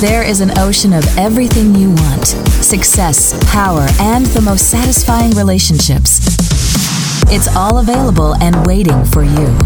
There 0.00 0.22
is 0.22 0.42
an 0.42 0.58
ocean 0.58 0.92
of 0.92 1.04
everything 1.16 1.74
you 1.74 1.88
want 1.88 2.26
success, 2.62 3.32
power, 3.50 3.86
and 3.98 4.26
the 4.26 4.42
most 4.42 4.68
satisfying 4.68 5.30
relationships. 5.30 6.20
It's 7.32 7.48
all 7.56 7.78
available 7.78 8.34
and 8.42 8.66
waiting 8.66 9.06
for 9.06 9.22
you. 9.22 9.56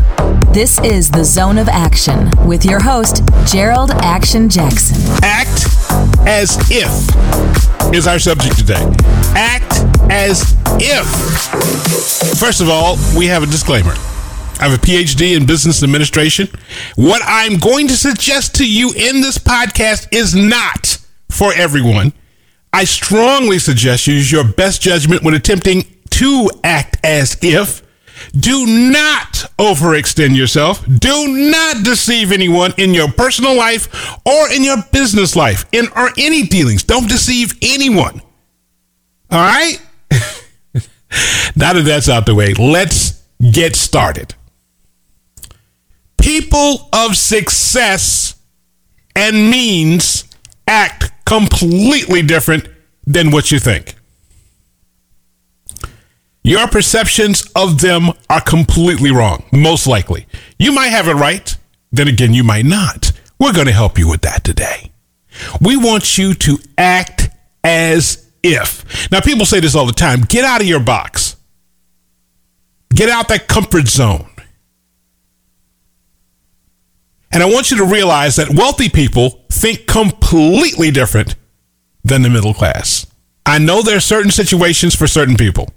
This 0.53 0.79
is 0.85 1.11
the 1.11 1.24
Zone 1.24 1.58
of 1.58 1.69
Action 1.69 2.30
with 2.46 2.64
your 2.64 2.80
host, 2.80 3.24
Gerald 3.45 3.90
Action 3.90 4.48
Jackson. 4.48 5.03
Act 5.24 5.66
as 6.29 6.56
if 6.70 7.92
is 7.92 8.06
our 8.06 8.20
subject 8.20 8.56
today. 8.56 8.88
Act 9.34 9.84
as 10.12 10.54
if. 10.78 11.06
First 12.38 12.60
of 12.60 12.68
all, 12.68 12.96
we 13.16 13.26
have 13.26 13.42
a 13.42 13.46
disclaimer. 13.46 13.94
I 14.61 14.68
have 14.68 14.79
a 14.79 14.82
PhD 14.82 15.34
in 15.36 15.46
business 15.46 15.82
administration. 15.82 16.48
What 16.96 17.22
I'm 17.24 17.56
going 17.56 17.88
to 17.88 17.96
suggest 17.96 18.54
to 18.56 18.70
you 18.70 18.93
in 18.93 19.22
this 19.22 19.38
podcast 19.38 20.08
is 20.12 20.34
not 20.34 20.98
for 21.30 21.52
everyone. 21.54 22.12
I 22.72 22.85
strongly 22.85 23.58
suggest 23.58 24.07
you 24.07 24.14
use 24.14 24.30
your 24.30 24.44
best 24.44 24.82
judgment 24.82 25.22
when 25.22 25.32
attempting 25.32 25.85
to 26.11 26.50
act 26.62 26.99
as 27.02 27.38
if. 27.43 27.82
Do 28.38 28.66
not 28.66 29.46
overextend 29.58 30.36
yourself. 30.36 30.85
Do 30.86 31.29
not 31.50 31.82
deceive 31.82 32.30
anyone 32.30 32.74
in 32.77 32.92
your 32.92 33.11
personal 33.11 33.56
life 33.56 34.14
or 34.27 34.52
in 34.52 34.62
your 34.62 34.77
business 34.92 35.34
life, 35.34 35.64
in 35.72 35.86
or 35.97 36.11
any 36.19 36.42
dealings. 36.42 36.83
Don't 36.83 37.08
deceive 37.08 37.56
anyone. 37.62 38.20
All 39.30 39.41
right? 39.41 39.80
now 41.56 41.72
that 41.72 41.84
that's 41.86 42.11
out 42.11 42.27
the 42.27 42.34
way, 42.34 42.52
let's 42.52 43.22
get 43.52 43.74
started. 43.74 44.34
People 46.20 46.88
of 46.92 47.16
success 47.16 48.34
and 49.16 49.50
means 49.50 50.24
act 50.66 51.12
completely 51.24 52.22
different 52.22 52.69
than 53.06 53.30
what 53.30 53.50
you 53.50 53.58
think. 53.58 53.94
Your 56.42 56.66
perceptions 56.68 57.42
of 57.54 57.80
them 57.80 58.10
are 58.30 58.40
completely 58.40 59.10
wrong, 59.10 59.44
most 59.52 59.86
likely. 59.86 60.27
You 60.58 60.72
might 60.72 60.88
have 60.88 61.06
it 61.06 61.14
right, 61.14 61.56
then 61.92 62.08
again, 62.08 62.32
you 62.32 62.44
might 62.44 62.64
not. 62.64 63.12
We're 63.38 63.52
going 63.52 63.66
to 63.66 63.72
help 63.72 63.98
you 63.98 64.08
with 64.08 64.22
that 64.22 64.42
today. 64.44 64.90
We 65.60 65.77
want 65.77 66.18
you 66.18 66.34
to 66.34 66.58
act 66.78 67.28
as 67.62 68.30
if. 68.42 69.10
Now, 69.10 69.20
people 69.20 69.46
say 69.46 69.60
this 69.60 69.74
all 69.74 69.86
the 69.86 69.92
time 69.92 70.22
get 70.22 70.44
out 70.44 70.60
of 70.60 70.66
your 70.66 70.80
box, 70.80 71.36
get 72.94 73.08
out 73.08 73.28
that 73.28 73.48
comfort 73.48 73.86
zone. 73.86 74.28
And 77.33 77.42
I 77.42 77.47
want 77.47 77.70
you 77.70 77.77
to 77.78 77.84
realize 77.84 78.36
that 78.36 78.50
wealthy 78.50 78.89
people 78.89 79.45
think 79.50 79.86
completely 79.86 80.91
different 80.91 81.36
than 82.03 82.23
the 82.23 82.31
middle 82.31 82.55
class. 82.55 83.06
I 83.47 83.59
know 83.59 83.83
there 83.83 83.97
are 83.97 84.00
certain 84.00 84.31
situations 84.31 84.95
for 84.95 85.06
certain 85.06 85.36
people. 85.36 85.69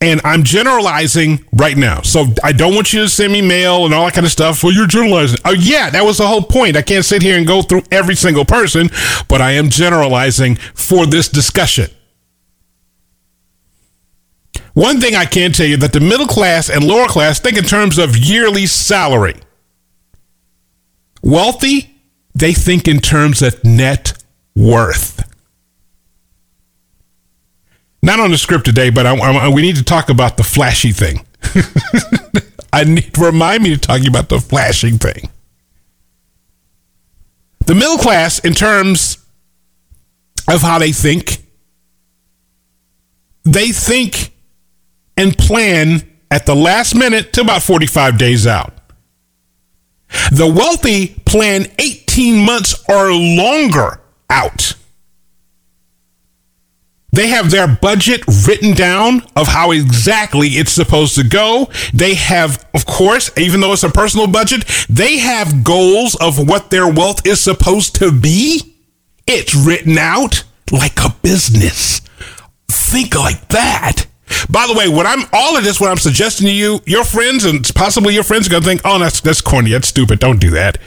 And 0.00 0.20
I'm 0.24 0.42
generalizing 0.42 1.44
right 1.52 1.76
now. 1.76 2.02
So 2.02 2.26
I 2.42 2.52
don't 2.52 2.74
want 2.74 2.92
you 2.92 3.00
to 3.00 3.08
send 3.08 3.32
me 3.32 3.40
mail 3.40 3.84
and 3.86 3.94
all 3.94 4.04
that 4.04 4.14
kind 4.14 4.26
of 4.26 4.32
stuff. 4.32 4.62
Well, 4.62 4.72
you're 4.72 4.86
generalizing. 4.86 5.38
Oh, 5.44 5.52
yeah, 5.52 5.88
that 5.90 6.04
was 6.04 6.18
the 6.18 6.26
whole 6.26 6.42
point. 6.42 6.76
I 6.76 6.82
can't 6.82 7.04
sit 7.04 7.22
here 7.22 7.38
and 7.38 7.46
go 7.46 7.62
through 7.62 7.84
every 7.90 8.14
single 8.14 8.44
person, 8.44 8.90
but 9.28 9.40
I 9.40 9.52
am 9.52 9.70
generalizing 9.70 10.56
for 10.56 11.06
this 11.06 11.28
discussion. 11.28 11.90
One 14.74 15.00
thing 15.00 15.14
I 15.14 15.24
can 15.24 15.52
tell 15.52 15.66
you 15.66 15.76
that 15.78 15.92
the 15.92 16.00
middle 16.00 16.26
class 16.26 16.68
and 16.68 16.84
lower 16.84 17.06
class 17.06 17.40
think 17.40 17.56
in 17.56 17.64
terms 17.64 17.96
of 17.96 18.16
yearly 18.16 18.66
salary. 18.66 19.36
Wealthy, 21.24 21.96
they 22.34 22.52
think 22.52 22.86
in 22.86 23.00
terms 23.00 23.40
of 23.40 23.64
net 23.64 24.12
worth. 24.54 25.22
Not 28.02 28.20
on 28.20 28.30
the 28.30 28.36
script 28.36 28.66
today, 28.66 28.90
but 28.90 29.06
I, 29.06 29.16
I, 29.16 29.48
we 29.48 29.62
need 29.62 29.76
to 29.76 29.82
talk 29.82 30.10
about 30.10 30.36
the 30.36 30.42
flashy 30.42 30.92
thing. 30.92 31.26
I 32.74 32.84
need 32.84 33.16
remind 33.16 33.62
me 33.62 33.70
to 33.70 33.78
talk 33.80 34.06
about 34.06 34.28
the 34.28 34.38
flashing 34.38 34.98
thing. 34.98 35.30
The 37.64 37.74
middle 37.74 37.96
class, 37.96 38.40
in 38.40 38.52
terms 38.52 39.16
of 40.46 40.60
how 40.60 40.78
they 40.78 40.92
think, 40.92 41.42
they 43.44 43.72
think 43.72 44.34
and 45.16 45.36
plan 45.38 46.02
at 46.30 46.44
the 46.44 46.54
last 46.54 46.94
minute 46.94 47.32
to 47.32 47.40
about 47.40 47.62
45 47.62 48.18
days 48.18 48.46
out. 48.46 48.74
The 50.30 50.46
wealthy 50.46 51.08
plan 51.26 51.66
18 51.78 52.44
months 52.44 52.82
or 52.88 53.12
longer 53.12 54.00
out. 54.30 54.74
They 57.14 57.28
have 57.28 57.52
their 57.52 57.68
budget 57.68 58.22
written 58.44 58.74
down 58.74 59.22
of 59.36 59.46
how 59.46 59.70
exactly 59.70 60.48
it's 60.48 60.72
supposed 60.72 61.14
to 61.14 61.22
go. 61.22 61.70
They 61.92 62.14
have, 62.14 62.66
of 62.74 62.86
course, 62.86 63.30
even 63.38 63.60
though 63.60 63.72
it's 63.72 63.84
a 63.84 63.88
personal 63.88 64.26
budget, 64.26 64.64
they 64.88 65.18
have 65.18 65.62
goals 65.62 66.16
of 66.16 66.48
what 66.48 66.70
their 66.70 66.88
wealth 66.88 67.24
is 67.24 67.40
supposed 67.40 67.94
to 67.96 68.10
be. 68.10 68.74
It's 69.28 69.54
written 69.54 69.96
out 69.96 70.42
like 70.72 70.98
a 71.04 71.14
business. 71.22 72.00
Think 72.68 73.14
like 73.14 73.48
that. 73.50 74.06
By 74.50 74.66
the 74.66 74.74
way, 74.74 74.88
what 74.88 75.06
I'm 75.06 75.24
all 75.32 75.56
of 75.56 75.64
this, 75.64 75.80
what 75.80 75.90
I'm 75.90 75.96
suggesting 75.96 76.46
to 76.46 76.52
you, 76.52 76.80
your 76.86 77.04
friends 77.04 77.44
and 77.44 77.68
possibly 77.74 78.14
your 78.14 78.24
friends 78.24 78.46
are 78.46 78.50
gonna 78.50 78.64
think, 78.64 78.82
oh, 78.84 78.98
that's 78.98 79.20
that's 79.20 79.40
corny, 79.40 79.70
that's 79.70 79.88
stupid. 79.88 80.18
Don't 80.18 80.40
do 80.40 80.50
that. 80.50 80.78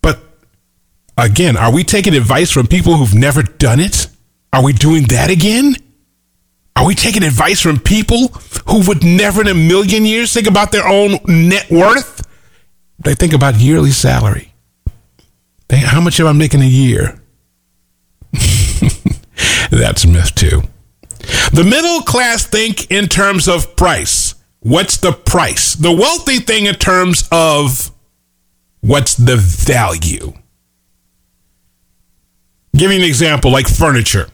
But 0.00 0.20
again, 1.16 1.56
are 1.56 1.72
we 1.72 1.84
taking 1.84 2.14
advice 2.14 2.50
from 2.50 2.66
people 2.66 2.96
who've 2.96 3.14
never 3.14 3.42
done 3.42 3.80
it? 3.80 4.08
Are 4.52 4.62
we 4.62 4.72
doing 4.72 5.04
that 5.04 5.30
again? 5.30 5.76
Are 6.76 6.86
we 6.86 6.94
taking 6.94 7.22
advice 7.22 7.60
from 7.60 7.78
people 7.78 8.28
who 8.68 8.86
would 8.88 9.04
never 9.04 9.42
in 9.42 9.48
a 9.48 9.54
million 9.54 10.04
years 10.04 10.32
think 10.32 10.46
about 10.46 10.72
their 10.72 10.86
own 10.86 11.18
net 11.26 11.70
worth? 11.70 12.26
They 12.98 13.14
think 13.14 13.32
about 13.32 13.56
yearly 13.56 13.90
salary. 13.90 14.52
They, 15.68 15.76
how 15.78 16.00
much 16.00 16.18
am 16.20 16.26
I 16.26 16.32
making 16.32 16.62
a 16.62 16.66
year? 16.66 17.20
That's 19.70 20.06
myth 20.06 20.34
too. 20.34 20.62
The 21.52 21.64
middle 21.64 22.02
class 22.02 22.46
think 22.46 22.90
in 22.90 23.08
terms 23.08 23.48
of 23.48 23.76
price. 23.76 24.34
What's 24.60 24.96
the 24.96 25.12
price? 25.12 25.74
The 25.74 25.92
wealthy 25.92 26.38
think 26.38 26.68
in 26.68 26.74
terms 26.76 27.28
of 27.32 27.90
what's 28.80 29.14
the 29.14 29.36
value. 29.36 30.32
Give 32.76 32.90
me 32.90 32.96
an 32.96 33.02
example 33.02 33.50
like 33.50 33.68
furniture 33.68 34.28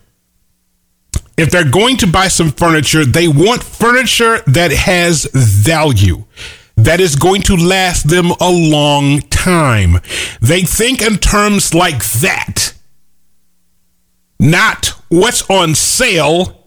if 1.38 1.50
they're 1.50 1.70
going 1.70 1.96
to 1.98 2.06
buy 2.06 2.26
some 2.26 2.50
furniture, 2.50 3.04
they 3.04 3.28
want 3.28 3.62
furniture 3.62 4.40
that 4.48 4.72
has 4.72 5.24
value, 5.32 6.24
that 6.76 7.00
is 7.00 7.14
going 7.14 7.42
to 7.42 7.56
last 7.56 8.08
them 8.08 8.32
a 8.40 8.50
long 8.50 9.20
time. 9.20 9.98
They 10.40 10.62
think 10.62 11.00
in 11.00 11.18
terms 11.18 11.72
like 11.72 12.04
that, 12.20 12.74
not 14.40 14.94
what's 15.08 15.48
on 15.48 15.76
sale 15.76 16.57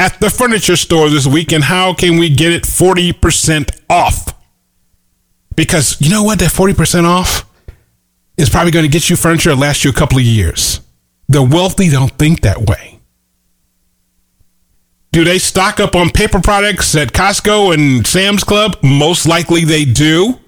at 0.00 0.18
the 0.18 0.30
furniture 0.30 0.76
store 0.76 1.10
this 1.10 1.26
week 1.26 1.52
and 1.52 1.62
how 1.62 1.92
can 1.92 2.16
we 2.16 2.30
get 2.30 2.52
it 2.52 2.62
40% 2.62 3.78
off. 3.90 4.34
Because 5.54 6.00
you 6.00 6.08
know 6.08 6.22
what? 6.22 6.38
That 6.38 6.50
40% 6.50 7.04
off 7.04 7.44
is 8.38 8.48
probably 8.48 8.70
going 8.72 8.86
to 8.86 8.90
get 8.90 9.10
you 9.10 9.16
furniture 9.16 9.50
that 9.50 9.56
lasts 9.56 9.84
you 9.84 9.90
a 9.90 9.94
couple 9.94 10.16
of 10.16 10.24
years. 10.24 10.80
The 11.28 11.42
wealthy 11.42 11.90
don't 11.90 12.12
think 12.12 12.40
that 12.40 12.62
way. 12.62 12.98
Do 15.12 15.22
they 15.22 15.38
stock 15.38 15.80
up 15.80 15.94
on 15.94 16.08
paper 16.08 16.40
products 16.40 16.94
at 16.96 17.12
Costco 17.12 17.74
and 17.74 18.06
Sam's 18.06 18.42
Club? 18.42 18.78
Most 18.82 19.28
likely 19.28 19.64
they 19.64 19.84
do 19.84 20.40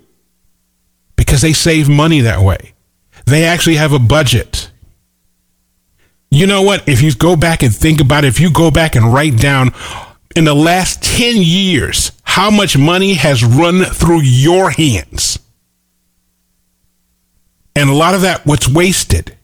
because 1.15 1.43
they 1.43 1.53
save 1.53 1.91
money 1.91 2.23
that 2.23 2.41
way. 2.41 2.73
They 3.27 3.45
actually 3.45 3.77
have 3.77 3.93
a 3.93 3.99
budget. 3.99 4.72
You 6.33 6.47
know 6.47 6.63
what? 6.63 6.89
If 6.89 7.03
you 7.03 7.15
go 7.15 7.37
back 7.37 7.63
and 7.63 7.75
think 7.75 8.01
about 8.01 8.25
it, 8.25 8.29
if 8.29 8.41
you 8.41 8.51
go 8.51 8.71
back 8.71 8.97
and 8.97 9.13
write 9.13 9.37
down 9.37 9.73
in 10.35 10.45
the 10.45 10.55
last 10.55 11.03
10 11.03 11.37
years 11.37 12.13
how 12.25 12.51
much 12.51 12.77
money 12.77 13.15
has 13.15 13.45
run 13.45 13.85
through 13.85 14.23
your 14.23 14.71
hands, 14.71 15.39
and 17.77 17.91
a 17.91 17.93
lot 17.93 18.15
of 18.15 18.23
that 18.23 18.45
what's 18.47 18.69
wasted 18.69 19.37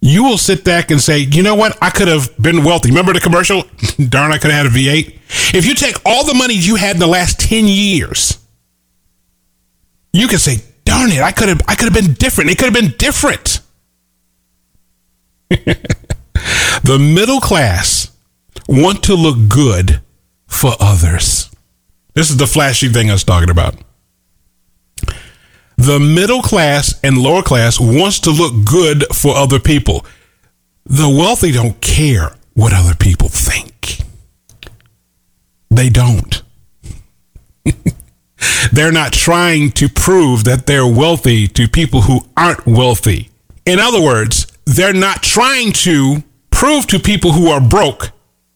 you 0.00 0.24
will 0.24 0.38
sit 0.38 0.64
back 0.64 0.90
and 0.90 1.00
say, 1.00 1.18
you 1.18 1.42
know 1.42 1.54
what? 1.54 1.76
I 1.82 1.90
could 1.90 2.08
have 2.08 2.34
been 2.38 2.64
wealthy. 2.64 2.88
Remember 2.88 3.12
the 3.12 3.20
commercial? 3.20 3.64
Darn, 4.08 4.32
I 4.32 4.38
could 4.38 4.50
have 4.50 4.64
had 4.64 4.66
a 4.66 4.70
V8. 4.70 5.54
If 5.54 5.66
you 5.66 5.74
take 5.74 5.96
all 6.06 6.24
the 6.24 6.34
money 6.34 6.54
you 6.54 6.76
had 6.76 6.96
in 6.96 7.00
the 7.00 7.06
last 7.06 7.38
10 7.40 7.66
years, 7.66 8.38
you 10.12 10.26
can 10.26 10.38
say, 10.38 10.56
darn 10.84 11.10
it, 11.10 11.20
I 11.20 11.32
could 11.32 11.48
have 11.48 11.60
I 11.68 11.74
could 11.74 11.92
have 11.92 12.04
been 12.04 12.14
different. 12.14 12.50
It 12.50 12.58
could 12.58 12.64
have 12.64 12.74
been 12.74 12.96
different. 12.96 13.60
the 16.84 16.98
middle 16.98 17.40
class 17.40 18.12
want 18.68 19.02
to 19.04 19.14
look 19.14 19.48
good 19.48 20.00
for 20.46 20.72
others. 20.78 21.50
This 22.14 22.30
is 22.30 22.36
the 22.36 22.46
flashy 22.46 22.88
thing 22.88 23.10
I 23.10 23.14
was 23.14 23.24
talking 23.24 23.50
about. 23.50 23.74
The 25.76 25.98
middle 25.98 26.42
class 26.42 27.00
and 27.02 27.18
lower 27.18 27.42
class 27.42 27.80
wants 27.80 28.20
to 28.20 28.30
look 28.30 28.64
good 28.64 29.04
for 29.14 29.34
other 29.34 29.58
people. 29.58 30.04
The 30.84 31.08
wealthy 31.08 31.52
don't 31.52 31.80
care 31.80 32.32
what 32.54 32.72
other 32.72 32.94
people 32.94 33.28
think. 33.28 34.00
They 35.70 35.88
don't. 35.88 36.42
they're 38.72 38.92
not 38.92 39.12
trying 39.12 39.70
to 39.72 39.88
prove 39.88 40.44
that 40.44 40.66
they're 40.66 40.86
wealthy 40.86 41.48
to 41.48 41.66
people 41.66 42.02
who 42.02 42.26
aren't 42.36 42.66
wealthy. 42.66 43.30
In 43.64 43.78
other 43.78 44.02
words, 44.02 44.46
they're 44.70 44.92
not 44.92 45.22
trying 45.22 45.72
to 45.72 46.22
prove 46.50 46.86
to 46.88 46.98
people 46.98 47.32
who 47.32 47.48
are 47.48 47.60
broke 47.60 48.10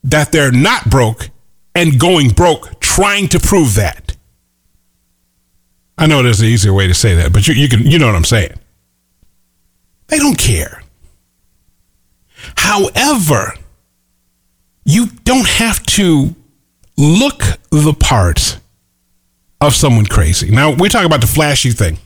that 0.05 0.31
they're 0.31 0.53
not 0.53 0.89
broke 0.89 1.31
and 1.75 1.99
going 1.99 2.29
broke 2.29 2.79
trying 2.81 3.29
to 3.29 3.41
prove 3.41 3.75
that. 3.75 4.17
I 5.97 6.07
know 6.07 6.23
there's 6.23 6.41
an 6.41 6.47
easier 6.47 6.73
way 6.73 6.87
to 6.87 6.95
say 6.95 7.15
that, 7.15 7.33
but 7.33 7.49
you, 7.49 7.55
you 7.55 7.69
can 7.69 7.81
you 7.87 7.99
know 7.99 8.07
what 8.07 8.15
I'm 8.15 8.25
saying. 8.25 8.53
They 10.09 10.19
don't 10.19 10.39
care. 10.39 10.83
However, 12.57 13.55
you 14.85 15.07
don't 15.25 15.49
have 15.49 15.85
to 15.87 16.35
look 16.97 17.43
the 17.71 17.95
part 17.99 18.59
of 19.61 19.75
someone 19.75 20.07
crazy. 20.07 20.51
Now, 20.51 20.73
we 20.73 20.89
talk 20.89 21.07
about 21.07 21.23
the 21.23 21.27
flashy 21.27 21.71
thing. 21.71 21.99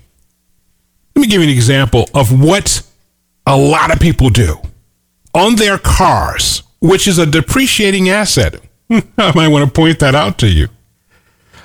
Let 1.17 1.23
me 1.23 1.27
give 1.27 1.43
you 1.43 1.49
an 1.49 1.55
example 1.55 2.09
of 2.15 2.41
what 2.41 2.88
a 3.49 3.57
lot 3.57 3.91
of 3.91 3.99
people 3.99 4.29
do 4.29 4.57
on 5.35 5.57
their 5.57 5.79
cars, 5.79 6.63
which 6.81 7.09
is 7.09 7.19
a 7.19 7.25
depreciating 7.25 8.11
asset. 8.11 8.61
I 8.91 9.33
might 9.35 9.49
want 9.49 9.65
to 9.65 9.73
point 9.73 9.99
that 10.01 10.15
out 10.15 10.39
to 10.39 10.49
you. 10.49 10.69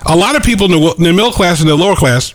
A 0.06 0.16
lot 0.16 0.34
of 0.34 0.42
people 0.42 0.66
in 0.66 0.72
the, 0.72 0.94
in 0.96 1.02
the 1.04 1.12
middle 1.12 1.30
class 1.30 1.60
and 1.60 1.68
the 1.68 1.76
lower 1.76 1.94
class 1.94 2.34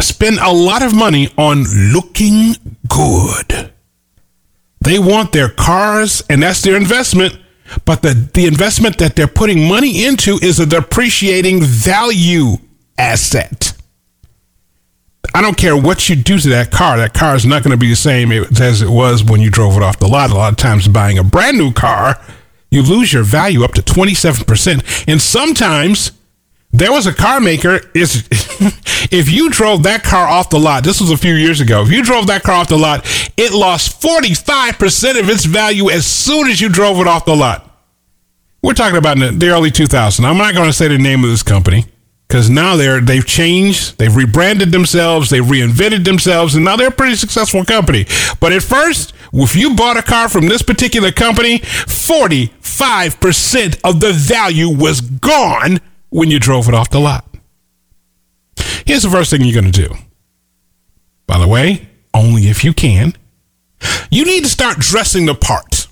spend 0.00 0.38
a 0.38 0.50
lot 0.50 0.82
of 0.82 0.94
money 0.94 1.30
on 1.36 1.64
looking 1.92 2.54
good. 2.88 3.70
They 4.80 4.98
want 4.98 5.32
their 5.32 5.48
cars, 5.48 6.22
and 6.28 6.42
that's 6.42 6.62
their 6.62 6.76
investment. 6.76 7.38
But 7.84 8.02
the, 8.02 8.14
the 8.34 8.46
investment 8.46 8.98
that 8.98 9.14
they're 9.14 9.28
putting 9.28 9.68
money 9.68 10.04
into 10.04 10.38
is 10.42 10.58
a 10.58 10.66
depreciating 10.66 11.62
value 11.62 12.56
asset. 12.98 13.71
I 15.34 15.40
don't 15.40 15.56
care 15.56 15.76
what 15.76 16.08
you 16.08 16.16
do 16.16 16.38
to 16.38 16.48
that 16.50 16.70
car. 16.70 16.96
That 16.96 17.14
car 17.14 17.34
is 17.36 17.46
not 17.46 17.62
going 17.62 17.70
to 17.70 17.76
be 17.76 17.88
the 17.88 17.96
same 17.96 18.32
as 18.32 18.82
it 18.82 18.88
was 18.88 19.24
when 19.24 19.40
you 19.40 19.50
drove 19.50 19.76
it 19.76 19.82
off 19.82 19.98
the 19.98 20.08
lot. 20.08 20.30
A 20.30 20.34
lot 20.34 20.52
of 20.52 20.58
times, 20.58 20.88
buying 20.88 21.18
a 21.18 21.24
brand 21.24 21.56
new 21.56 21.72
car, 21.72 22.20
you 22.70 22.82
lose 22.82 23.12
your 23.12 23.22
value 23.22 23.64
up 23.64 23.72
to 23.74 23.82
27%. 23.82 25.04
And 25.06 25.22
sometimes 25.22 26.12
there 26.72 26.90
was 26.90 27.06
a 27.06 27.14
car 27.14 27.40
maker 27.40 27.80
is 27.94 28.26
if 29.12 29.30
you 29.30 29.50
drove 29.50 29.82
that 29.82 30.02
car 30.02 30.26
off 30.26 30.50
the 30.50 30.58
lot 30.58 30.82
this 30.82 31.00
was 31.00 31.10
a 31.10 31.16
few 31.16 31.34
years 31.34 31.60
ago 31.60 31.82
if 31.82 31.92
you 31.92 32.02
drove 32.02 32.26
that 32.26 32.42
car 32.42 32.54
off 32.54 32.68
the 32.68 32.78
lot 32.78 33.04
it 33.36 33.52
lost 33.52 34.00
45% 34.00 35.20
of 35.20 35.28
its 35.28 35.44
value 35.44 35.90
as 35.90 36.06
soon 36.06 36.48
as 36.48 36.60
you 36.60 36.70
drove 36.70 36.98
it 36.98 37.06
off 37.06 37.26
the 37.26 37.36
lot 37.36 37.68
we're 38.62 38.72
talking 38.72 38.96
about 38.96 39.18
the 39.18 39.48
early 39.50 39.70
2000s 39.70 40.24
i'm 40.24 40.38
not 40.38 40.54
going 40.54 40.66
to 40.66 40.72
say 40.72 40.88
the 40.88 40.98
name 40.98 41.22
of 41.24 41.30
this 41.30 41.42
company 41.42 41.84
because 42.32 42.48
now 42.48 42.76
they're 42.76 43.02
they've 43.02 43.26
changed 43.26 43.98
they've 43.98 44.16
rebranded 44.16 44.72
themselves 44.72 45.28
they've 45.28 45.44
reinvented 45.44 46.02
themselves 46.02 46.54
and 46.54 46.64
now 46.64 46.76
they're 46.76 46.88
a 46.88 46.90
pretty 46.90 47.14
successful 47.14 47.62
company 47.62 48.06
but 48.40 48.54
at 48.54 48.62
first 48.62 49.12
if 49.34 49.54
you 49.54 49.76
bought 49.76 49.98
a 49.98 50.02
car 50.02 50.30
from 50.30 50.48
this 50.48 50.62
particular 50.62 51.12
company 51.12 51.58
45% 51.58 53.80
of 53.84 54.00
the 54.00 54.14
value 54.14 54.70
was 54.70 55.02
gone 55.02 55.78
when 56.08 56.30
you 56.30 56.38
drove 56.38 56.68
it 56.68 56.74
off 56.74 56.88
the 56.90 57.00
lot. 57.00 57.26
Here's 58.86 59.02
the 59.02 59.10
first 59.10 59.30
thing 59.30 59.42
you're 59.42 59.60
going 59.60 59.72
to 59.72 59.88
do. 59.88 59.94
By 61.26 61.38
the 61.38 61.48
way, 61.48 61.88
only 62.12 62.48
if 62.48 62.64
you 62.64 62.72
can. 62.72 63.14
You 64.10 64.24
need 64.24 64.44
to 64.44 64.50
start 64.50 64.78
dressing 64.78 65.26
the 65.26 65.34
part. 65.34 65.86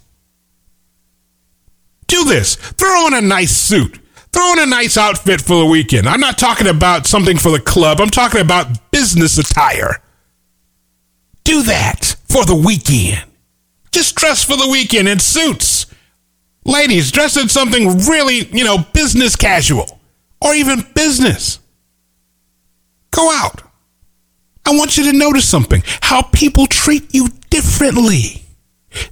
Do 2.06 2.24
this. 2.24 2.56
Throw 2.56 3.06
on 3.06 3.14
a 3.14 3.20
nice 3.20 3.56
suit. 3.56 3.98
Throw 4.32 4.42
on 4.42 4.58
a 4.60 4.66
nice 4.66 4.96
outfit 4.96 5.40
for 5.40 5.58
the 5.58 5.66
weekend. 5.66 6.08
I'm 6.08 6.20
not 6.20 6.38
talking 6.38 6.68
about 6.68 7.06
something 7.06 7.36
for 7.36 7.50
the 7.50 7.60
club. 7.60 8.00
I'm 8.00 8.10
talking 8.10 8.40
about 8.40 8.90
business 8.90 9.38
attire. 9.38 10.02
Do 11.44 11.62
that 11.62 12.16
for 12.28 12.44
the 12.44 12.54
weekend. 12.54 13.24
Just 13.90 14.14
dress 14.14 14.44
for 14.44 14.56
the 14.56 14.68
weekend 14.70 15.08
in 15.08 15.18
suits. 15.18 15.86
Ladies, 16.64 17.10
dress 17.10 17.36
in 17.36 17.48
something 17.48 17.98
really, 18.06 18.46
you 18.56 18.64
know, 18.64 18.78
business 18.92 19.34
casual 19.34 19.98
or 20.40 20.54
even 20.54 20.86
business. 20.94 21.58
Go 23.10 23.30
out. 23.32 23.62
I 24.64 24.76
want 24.76 24.96
you 24.96 25.10
to 25.10 25.16
notice 25.16 25.48
something 25.48 25.82
how 26.00 26.22
people 26.22 26.66
treat 26.66 27.12
you 27.12 27.28
differently. 27.48 28.44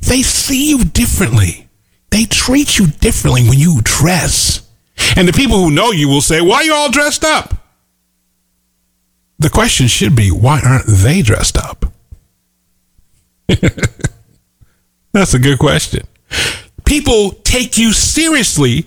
They 0.03 0.23
see 0.23 0.71
you 0.71 0.85
differently. 0.85 1.69
They 2.11 2.25
treat 2.25 2.79
you 2.79 2.87
differently 2.87 3.49
when 3.49 3.59
you 3.59 3.81
dress. 3.83 4.68
And 5.17 5.27
the 5.27 5.33
people 5.33 5.59
who 5.59 5.71
know 5.71 5.91
you 5.91 6.09
will 6.09 6.21
say, 6.21 6.41
Why 6.41 6.57
are 6.57 6.65
you 6.65 6.75
all 6.75 6.91
dressed 6.91 7.25
up? 7.25 7.55
The 9.39 9.51
question 9.51 9.87
should 9.87 10.17
be, 10.17 10.31
Why 10.31 10.61
aren't 10.65 10.87
they 10.87 11.23
dressed 11.23 11.57
up? 11.57 11.87
That's 15.13 15.35
a 15.35 15.39
good 15.39 15.59
question. 15.59 16.07
People 16.85 17.33
take 17.45 17.79
you 17.79 17.93
seriously 17.93 18.87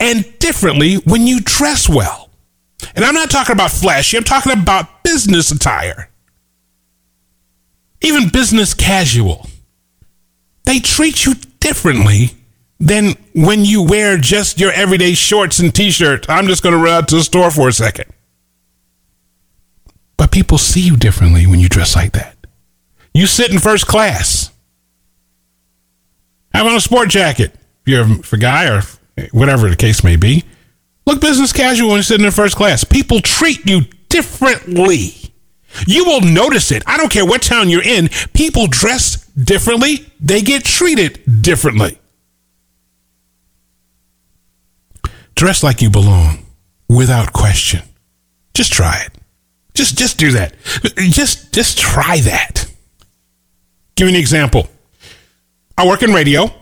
and 0.00 0.38
differently 0.38 0.96
when 0.96 1.26
you 1.26 1.40
dress 1.40 1.88
well. 1.88 2.30
And 2.94 3.04
I'm 3.04 3.14
not 3.14 3.30
talking 3.30 3.54
about 3.54 3.70
flashy, 3.70 4.16
I'm 4.16 4.24
talking 4.24 4.52
about 4.52 5.02
business 5.04 5.50
attire. 5.50 6.10
Even 8.00 8.28
business 8.28 8.74
casual. 8.74 9.48
They 10.64 10.80
treat 10.80 11.24
you 11.24 11.34
differently 11.60 12.32
than 12.78 13.14
when 13.34 13.64
you 13.64 13.82
wear 13.82 14.18
just 14.18 14.60
your 14.60 14.72
everyday 14.72 15.14
shorts 15.14 15.58
and 15.58 15.74
t 15.74 15.90
shirt. 15.90 16.26
I'm 16.28 16.46
just 16.46 16.62
going 16.62 16.74
to 16.74 16.82
run 16.82 16.94
out 16.94 17.08
to 17.08 17.16
the 17.16 17.22
store 17.22 17.50
for 17.50 17.68
a 17.68 17.72
second. 17.72 18.06
But 20.16 20.30
people 20.30 20.58
see 20.58 20.80
you 20.80 20.96
differently 20.96 21.46
when 21.46 21.60
you 21.60 21.68
dress 21.68 21.96
like 21.96 22.12
that. 22.12 22.36
You 23.12 23.26
sit 23.26 23.52
in 23.52 23.58
first 23.58 23.86
class. 23.86 24.50
Have 26.52 26.66
on 26.66 26.74
a 26.74 26.80
sport 26.80 27.08
jacket. 27.08 27.52
If 27.86 27.88
you're 27.92 28.06
a 28.32 28.38
guy 28.38 28.66
or 28.66 28.82
whatever 29.32 29.68
the 29.68 29.76
case 29.76 30.02
may 30.02 30.16
be. 30.16 30.44
Look 31.06 31.20
business 31.20 31.52
casual 31.52 31.88
when 31.88 31.96
you're 31.96 32.02
sitting 32.02 32.24
in 32.24 32.32
first 32.32 32.56
class. 32.56 32.84
People 32.84 33.20
treat 33.20 33.68
you 33.68 33.82
differently. 34.08 35.14
You 35.86 36.04
will 36.04 36.20
notice 36.20 36.70
it. 36.70 36.82
I 36.86 36.96
don't 36.96 37.10
care 37.10 37.26
what 37.26 37.42
town 37.42 37.68
you're 37.68 37.82
in. 37.82 38.08
People 38.32 38.66
dress 38.66 39.26
differently. 39.26 40.06
They 40.20 40.40
get 40.40 40.64
treated 40.64 41.42
differently. 41.42 41.98
Dress 45.34 45.62
like 45.62 45.82
you 45.82 45.90
belong 45.90 46.44
without 46.88 47.32
question. 47.32 47.82
Just 48.54 48.72
try 48.72 49.02
it. 49.04 49.12
Just 49.74 49.98
just 49.98 50.18
do 50.18 50.32
that. 50.32 50.54
Just 50.96 51.52
just 51.52 51.78
try 51.78 52.20
that. 52.20 52.66
Give 53.96 54.06
me 54.06 54.14
an 54.14 54.20
example. 54.20 54.68
I 55.76 55.86
work 55.86 56.02
in 56.02 56.12
radio. 56.12 56.52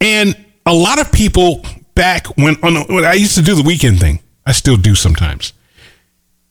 And 0.00 0.36
a 0.64 0.72
lot 0.72 1.00
of 1.00 1.10
people 1.10 1.64
back 1.94 2.26
when, 2.36 2.54
when 2.56 3.04
I 3.04 3.14
used 3.14 3.34
to 3.34 3.42
do 3.42 3.54
the 3.54 3.62
weekend 3.62 3.98
thing, 3.98 4.20
I 4.46 4.52
still 4.52 4.76
do 4.76 4.94
sometimes. 4.94 5.52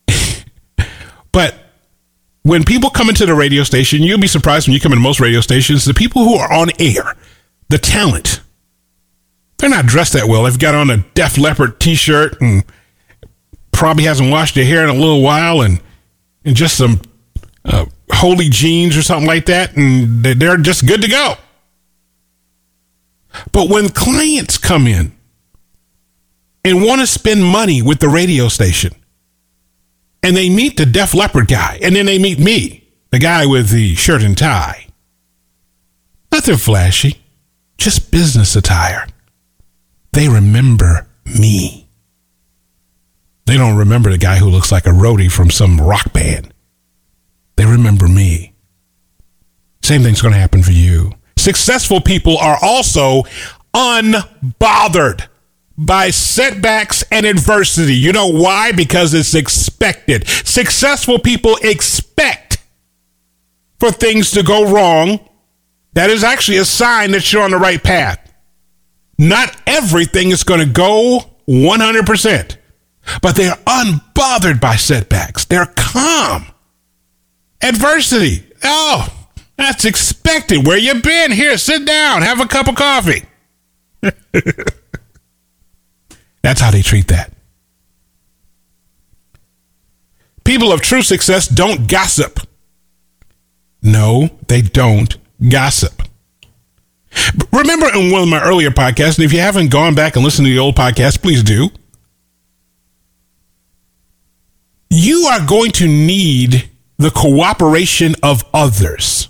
but 1.32 1.56
when 2.44 2.64
people 2.64 2.90
come 2.90 3.10
into 3.10 3.26
the 3.26 3.34
radio 3.34 3.64
station, 3.64 4.02
you'll 4.02 4.20
be 4.20 4.28
surprised 4.28 4.68
when 4.68 4.74
you 4.74 4.82
come 4.82 4.92
into 4.92 5.02
most 5.02 5.20
radio 5.20 5.40
stations, 5.40 5.86
the 5.86 5.94
people 5.94 6.24
who 6.24 6.36
are 6.36 6.52
on 6.52 6.70
air, 6.80 7.16
the 7.70 7.78
talent, 7.78 8.42
they're 9.58 9.70
not 9.70 9.86
dressed 9.86 10.14
that 10.14 10.28
well. 10.28 10.44
They've 10.44 10.58
got 10.58 10.76
on 10.76 10.90
a 10.90 10.98
Def 11.14 11.38
Leppard 11.38 11.80
t 11.80 11.96
shirt 11.96 12.40
and 12.42 12.64
probably 13.72 14.04
hasn't 14.04 14.32
washed 14.32 14.56
their 14.56 14.66
hair 14.66 14.84
in 14.84 14.90
a 14.90 14.94
little 14.94 15.22
while 15.22 15.62
and, 15.62 15.82
and 16.46 16.56
just 16.56 16.78
some 16.78 17.02
uh, 17.66 17.86
holy 18.12 18.50
jeans 18.50 18.96
or 18.96 19.02
something 19.02 19.28
like 19.28 19.46
that. 19.48 19.76
And 19.76 20.24
they're 20.24 20.58
just 20.58 20.86
good 20.86 21.02
to 21.02 21.08
go. 21.08 21.36
But 23.52 23.70
when 23.70 23.90
clients 23.90 24.58
come 24.58 24.88
in 24.88 25.16
and 26.64 26.84
want 26.84 27.02
to 27.02 27.08
spend 27.08 27.44
money 27.44 27.82
with 27.82 28.00
the 28.00 28.10
radio 28.10 28.48
station, 28.48 28.94
and 30.24 30.36
they 30.36 30.50
meet 30.50 30.78
the 30.78 30.86
Def 30.86 31.14
Leppard 31.14 31.48
guy, 31.48 31.80
and 31.82 31.96
then 31.96 32.06
they 32.06 32.20
meet 32.20 32.40
me, 32.40 32.90
the 33.12 33.20
guy 33.20 33.46
with 33.46 33.70
the 33.70 33.96
shirt 33.96 34.22
and 34.22 34.38
tie. 34.38 34.88
Nothing 36.32 36.58
flashy, 36.58 37.22
just 37.78 38.12
business 38.12 38.56
attire. 38.56 39.08
They 40.18 40.28
remember 40.28 41.06
me. 41.26 41.88
They 43.46 43.56
don't 43.56 43.78
remember 43.78 44.10
the 44.10 44.18
guy 44.18 44.38
who 44.38 44.50
looks 44.50 44.72
like 44.72 44.88
a 44.88 44.90
roadie 44.90 45.32
from 45.32 45.52
some 45.52 45.80
rock 45.80 46.12
band. 46.12 46.52
They 47.56 47.68
remember 47.68 48.08
me. 48.08 48.56
Same 49.84 50.02
thing's 50.02 50.24
going 50.24 50.34
to 50.34 50.40
happen 50.40 50.64
for 50.64 50.72
you. 50.72 51.12
Successful 51.38 52.02
people 52.02 52.36
are 52.40 52.58
also 52.64 53.26
unbothered 53.76 55.28
by 55.78 56.10
setbacks 56.10 57.04
and 57.12 57.28
adversity. 57.28 57.94
You 57.94 58.12
know 58.12 58.32
why? 58.32 58.72
Because 58.72 59.14
it's 59.14 59.36
expected. 59.36 60.28
Successful 60.28 61.20
people 61.20 61.60
expect 61.62 62.58
for 63.80 63.92
things 63.92 64.32
to 64.32 64.42
go 64.42 64.74
wrong. 64.74 65.20
That 65.94 66.10
is 66.10 66.24
actually 66.24 66.58
a 66.58 66.66
sign 66.66 67.12
that 67.12 67.32
you're 67.32 67.44
on 67.44 67.52
the 67.52 67.60
right 67.60 67.84
path. 67.84 68.27
Not 69.18 69.56
everything 69.66 70.30
is 70.30 70.44
going 70.44 70.60
to 70.60 70.66
go 70.72 71.22
100%, 71.48 72.58
but 73.22 73.36
they're 73.36 73.56
unbothered 73.66 74.62
by 74.62 74.76
setbacks. 74.76 75.46
They're 75.46 75.72
calm. 75.76 76.46
Adversity. 77.62 78.44
Oh, 78.64 79.08
that's 79.58 79.86
expected. 79.86 80.68
Where 80.68 80.78
you 80.78 81.02
been? 81.02 81.32
Here, 81.32 81.58
sit 81.58 81.86
down, 81.86 82.22
have 82.22 82.40
a 82.40 82.48
cup 82.48 82.68
of 82.68 82.76
coffee. 82.76 83.24
That's 86.44 86.62
how 86.62 86.72
they 86.72 86.82
treat 86.82 87.08
that. 87.08 87.34
People 90.44 90.72
of 90.72 90.82
true 90.82 91.02
success 91.02 91.48
don't 91.48 91.90
gossip. 91.90 92.40
No, 93.82 94.30
they 94.48 94.62
don't 94.62 95.18
gossip. 95.50 96.04
Remember 97.52 97.88
in 97.94 98.12
one 98.12 98.22
of 98.22 98.30
my 98.30 98.42
earlier 98.42 98.72
podcasts, 98.72 99.18
and 99.18 99.26
if 99.26 99.34
you 99.34 99.40
haven't 99.40 99.72
gone 99.72 99.96
back 99.96 100.16
and 100.16 100.24
listened 100.24 100.46
to 100.46 100.54
the 100.54 100.60
old 100.60 100.76
podcast, 100.76 101.22
please 101.22 101.44
do. 101.44 101.70
You 104.90 105.24
are 105.32 105.46
going 105.46 105.72
to 105.74 105.88
need 105.88 106.70
the 106.98 107.12
cooperation 107.12 108.16
of 108.24 108.44
others. 108.54 109.30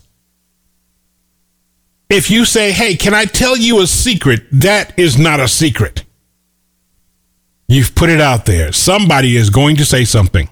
If 2.10 2.32
you 2.32 2.46
say, 2.46 2.72
hey, 2.72 2.96
can 2.96 3.14
I 3.14 3.26
tell 3.26 3.58
you 3.58 3.82
a 3.82 3.88
secret? 3.88 4.44
That 4.52 4.98
is 4.98 5.18
not 5.18 5.40
a 5.40 5.48
secret. 5.48 6.04
You've 7.68 7.96
put 7.96 8.10
it 8.10 8.22
out 8.22 8.46
there. 8.46 8.72
Somebody 8.72 9.36
is 9.36 9.50
going 9.50 9.76
to 9.78 9.86
say 9.86 10.06
something. 10.06 10.50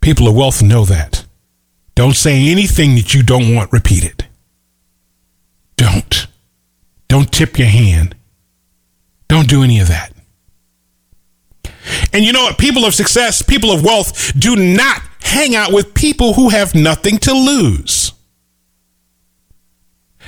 People 0.00 0.28
of 0.28 0.36
wealth 0.36 0.62
know 0.62 0.84
that. 0.84 1.24
Don't 1.96 2.14
say 2.14 2.48
anything 2.48 2.94
that 2.94 3.12
you 3.12 3.24
don't 3.24 3.54
want 3.56 3.72
repeated. 3.72 4.26
Don't. 5.76 6.28
Don't 7.08 7.32
tip 7.32 7.58
your 7.58 7.68
hand. 7.68 8.14
Don't 9.28 9.48
do 9.48 9.62
any 9.62 9.80
of 9.80 9.88
that. 9.88 10.12
And 12.12 12.24
you 12.24 12.32
know 12.32 12.42
what? 12.42 12.58
People 12.58 12.84
of 12.84 12.94
success, 12.94 13.42
people 13.42 13.70
of 13.70 13.84
wealth 13.84 14.32
do 14.38 14.56
not 14.56 15.02
hang 15.20 15.54
out 15.54 15.72
with 15.72 15.94
people 15.94 16.34
who 16.34 16.48
have 16.50 16.74
nothing 16.74 17.18
to 17.18 17.32
lose. 17.32 18.12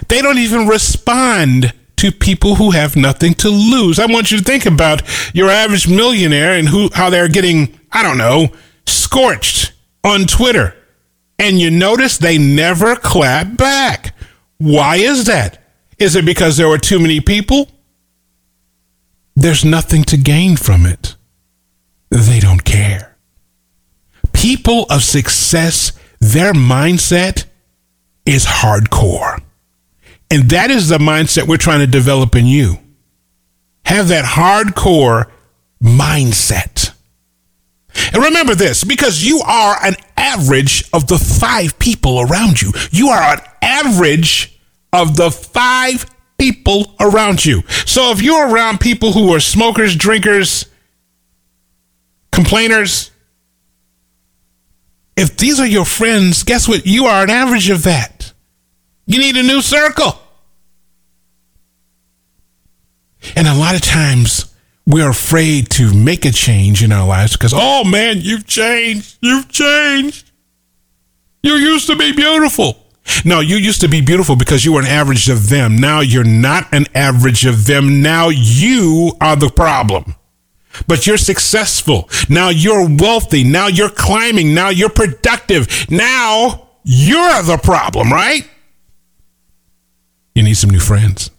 They 0.08 0.22
don't 0.22 0.38
even 0.38 0.66
respond 0.66 1.72
to 1.96 2.10
people 2.10 2.54
who 2.54 2.70
have 2.70 2.96
nothing 2.96 3.34
to 3.34 3.50
lose. 3.50 3.98
I 3.98 4.06
want 4.06 4.30
you 4.30 4.38
to 4.38 4.44
think 4.44 4.64
about 4.64 5.02
your 5.34 5.50
average 5.50 5.86
millionaire 5.86 6.54
and 6.54 6.68
who 6.68 6.88
how 6.94 7.10
they're 7.10 7.28
getting, 7.28 7.78
I 7.92 8.02
don't 8.02 8.18
know, 8.18 8.48
scorched 8.86 9.72
on 10.02 10.24
Twitter. 10.24 10.74
And 11.38 11.60
you 11.60 11.70
notice 11.70 12.16
they 12.18 12.38
never 12.38 12.96
clap 12.96 13.56
back. 13.56 14.14
Why 14.58 14.96
is 14.96 15.26
that? 15.26 15.59
Is 16.00 16.16
it 16.16 16.24
because 16.24 16.56
there 16.56 16.68
were 16.68 16.78
too 16.78 16.98
many 16.98 17.20
people? 17.20 17.68
There's 19.36 19.64
nothing 19.64 20.02
to 20.04 20.16
gain 20.16 20.56
from 20.56 20.86
it. 20.86 21.14
They 22.08 22.40
don't 22.40 22.64
care. 22.64 23.16
People 24.32 24.86
of 24.88 25.04
success, 25.04 25.92
their 26.18 26.54
mindset 26.54 27.44
is 28.24 28.46
hardcore. 28.46 29.42
And 30.30 30.48
that 30.50 30.70
is 30.70 30.88
the 30.88 30.98
mindset 30.98 31.46
we're 31.46 31.58
trying 31.58 31.80
to 31.80 31.86
develop 31.86 32.34
in 32.34 32.46
you. 32.46 32.78
Have 33.84 34.08
that 34.08 34.24
hardcore 34.24 35.30
mindset. 35.82 36.92
And 38.14 38.22
remember 38.22 38.54
this 38.54 38.84
because 38.84 39.22
you 39.22 39.40
are 39.40 39.76
an 39.84 39.96
average 40.16 40.88
of 40.92 41.08
the 41.08 41.18
five 41.18 41.78
people 41.78 42.20
around 42.20 42.62
you. 42.62 42.72
You 42.90 43.08
are 43.08 43.34
an 43.34 43.40
average 43.60 44.59
of 44.92 45.16
the 45.16 45.30
five 45.30 46.06
people 46.38 46.94
around 47.00 47.44
you. 47.44 47.62
So 47.86 48.10
if 48.12 48.22
you're 48.22 48.48
around 48.48 48.80
people 48.80 49.12
who 49.12 49.32
are 49.34 49.40
smokers, 49.40 49.94
drinkers, 49.94 50.66
complainers, 52.32 53.10
if 55.16 55.36
these 55.36 55.60
are 55.60 55.66
your 55.66 55.84
friends, 55.84 56.42
guess 56.44 56.66
what? 56.66 56.86
You 56.86 57.04
are 57.04 57.22
an 57.22 57.30
average 57.30 57.68
of 57.68 57.82
that. 57.82 58.32
You 59.06 59.18
need 59.18 59.36
a 59.36 59.42
new 59.42 59.60
circle. 59.60 60.18
And 63.36 63.46
a 63.46 63.54
lot 63.54 63.74
of 63.74 63.82
times 63.82 64.54
we're 64.86 65.10
afraid 65.10 65.68
to 65.70 65.92
make 65.92 66.24
a 66.24 66.30
change 66.30 66.82
in 66.82 66.90
our 66.90 67.06
lives 67.06 67.32
because, 67.32 67.52
oh 67.54 67.84
man, 67.84 68.18
you've 68.20 68.46
changed. 68.46 69.18
You've 69.20 69.48
changed. 69.48 70.30
You 71.42 71.54
used 71.54 71.86
to 71.88 71.96
be 71.96 72.12
beautiful. 72.12 72.86
No, 73.24 73.40
you 73.40 73.56
used 73.56 73.80
to 73.80 73.88
be 73.88 74.00
beautiful 74.00 74.36
because 74.36 74.64
you 74.64 74.72
were 74.72 74.80
an 74.80 74.86
average 74.86 75.28
of 75.28 75.48
them. 75.48 75.78
Now 75.78 76.00
you're 76.00 76.24
not 76.24 76.72
an 76.72 76.86
average 76.94 77.44
of 77.44 77.66
them. 77.66 78.02
Now 78.02 78.28
you 78.28 79.12
are 79.20 79.36
the 79.36 79.50
problem. 79.50 80.14
But 80.86 81.06
you're 81.06 81.16
successful. 81.16 82.08
Now 82.28 82.48
you're 82.48 82.88
wealthy. 82.88 83.44
Now 83.44 83.66
you're 83.66 83.90
climbing. 83.90 84.54
Now 84.54 84.68
you're 84.68 84.90
productive. 84.90 85.90
Now 85.90 86.68
you're 86.84 87.42
the 87.42 87.58
problem, 87.62 88.12
right? 88.12 88.48
You 90.34 90.42
need 90.42 90.54
some 90.54 90.70
new 90.70 90.80
friends. 90.80 91.30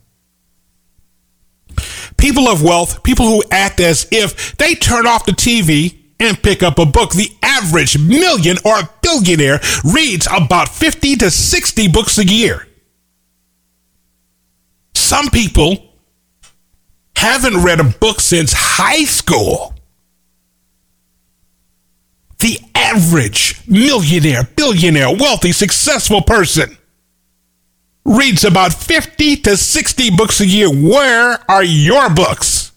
People 2.17 2.47
of 2.47 2.61
wealth, 2.61 3.01
people 3.03 3.25
who 3.25 3.43
act 3.49 3.79
as 3.79 4.07
if 4.11 4.55
they 4.57 4.75
turn 4.75 5.07
off 5.07 5.25
the 5.25 5.31
TV 5.31 5.97
and 6.19 6.41
pick 6.41 6.61
up 6.61 6.77
a 6.77 6.85
book. 6.85 7.11
The 7.11 7.31
average 7.61 7.97
million 7.97 8.57
or 8.65 8.77
billionaire 9.01 9.59
reads 9.83 10.27
about 10.31 10.69
50 10.69 11.17
to 11.17 11.31
60 11.31 11.87
books 11.89 12.17
a 12.17 12.25
year. 12.25 12.67
Some 14.95 15.29
people 15.29 15.93
haven't 17.15 17.63
read 17.63 17.79
a 17.79 17.83
book 17.83 18.19
since 18.19 18.53
high 18.53 19.03
school. 19.03 19.75
The 22.39 22.59
average 22.73 23.61
millionaire, 23.67 24.43
billionaire, 24.43 25.15
wealthy, 25.15 25.51
successful 25.51 26.21
person 26.23 26.75
reads 28.03 28.43
about 28.43 28.73
50 28.73 29.37
to 29.37 29.55
60 29.55 30.09
books 30.11 30.41
a 30.41 30.47
year. 30.47 30.69
Where 30.69 31.39
are 31.49 31.63
your 31.63 32.09
books? 32.09 32.71